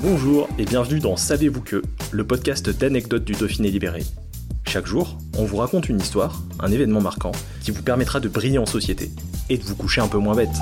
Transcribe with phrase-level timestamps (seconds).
[0.00, 4.04] Bonjour et bienvenue dans Savez-vous que, le podcast d'anecdotes du Dauphiné libéré.
[4.64, 8.58] Chaque jour, on vous raconte une histoire, un événement marquant, qui vous permettra de briller
[8.58, 9.10] en société
[9.48, 10.54] et de vous coucher un peu moins bête.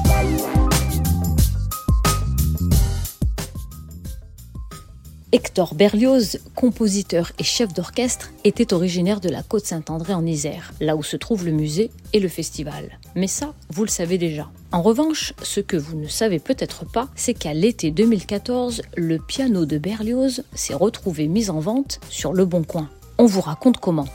[5.32, 10.94] Hector Berlioz, compositeur et chef d'orchestre, était originaire de la côte Saint-André en Isère, là
[10.94, 13.00] où se trouve le musée et le festival.
[13.16, 14.48] Mais ça, vous le savez déjà.
[14.70, 19.66] En revanche, ce que vous ne savez peut-être pas, c'est qu'à l'été 2014, le piano
[19.66, 22.88] de Berlioz s'est retrouvé mis en vente sur Le Bon Coin.
[23.18, 24.08] On vous raconte comment.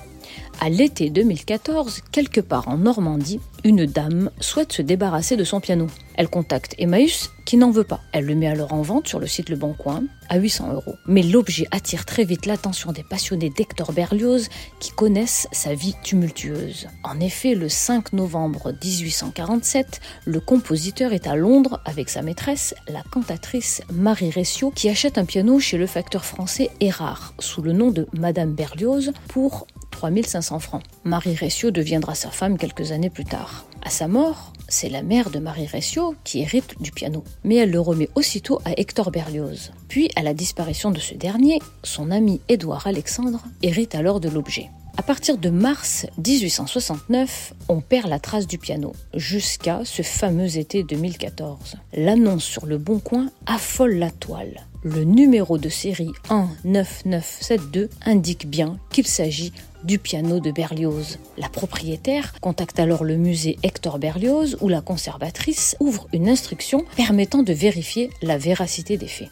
[0.59, 5.87] À l'été 2014, quelque part en Normandie, une dame souhaite se débarrasser de son piano.
[6.15, 8.01] Elle contacte Emmaüs qui n'en veut pas.
[8.11, 10.95] Elle le met alors en vente sur le site Le Bon Coin à 800 euros.
[11.07, 16.87] Mais l'objet attire très vite l'attention des passionnés d'Hector Berlioz qui connaissent sa vie tumultueuse.
[17.03, 23.01] En effet, le 5 novembre 1847, le compositeur est à Londres avec sa maîtresse, la
[23.11, 27.91] cantatrice Marie Ressio, qui achète un piano chez le facteur français Erard sous le nom
[27.91, 29.65] de Madame Berlioz pour
[30.01, 30.83] 3500 francs.
[31.03, 33.65] Marie Ressio deviendra sa femme quelques années plus tard.
[33.83, 37.69] À sa mort, c'est la mère de Marie Ressio qui hérite du piano, mais elle
[37.69, 39.71] le remet aussitôt à Hector Berlioz.
[39.89, 44.71] Puis, à la disparition de ce dernier, son ami Édouard Alexandre hérite alors de l'objet.
[44.97, 50.83] À partir de mars 1869, on perd la trace du piano, jusqu'à ce fameux été
[50.83, 51.75] 2014.
[51.93, 54.67] L'annonce sur le Bon Coin affole la toile.
[54.83, 59.53] Le numéro de série 19972 indique bien qu'il s'agit
[59.83, 61.19] du piano de Berlioz.
[61.37, 67.43] La propriétaire contacte alors le musée Hector Berlioz où la conservatrice ouvre une instruction permettant
[67.43, 69.29] de vérifier la véracité des faits.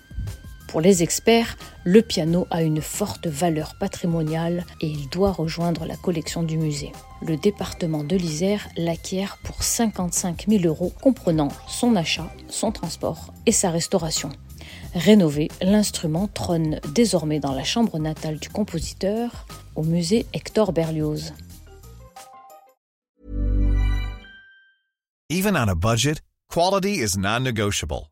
[0.69, 1.58] Pour les experts,
[1.92, 6.92] le piano a une forte valeur patrimoniale et il doit rejoindre la collection du musée.
[7.26, 13.52] Le département de l'Isère l'acquiert pour 55 000 euros, comprenant son achat, son transport et
[13.52, 14.30] sa restauration.
[14.94, 21.34] Rénové, l'instrument trône désormais dans la chambre natale du compositeur, au musée Hector Berlioz.
[25.32, 26.22] Even on a budget,
[26.54, 28.12] quality is non-negotiable.